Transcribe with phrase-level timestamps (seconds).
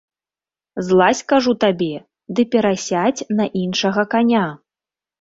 [0.87, 1.91] Злазь, кажу табе,
[2.39, 4.47] ды перасядзь на іншага каня.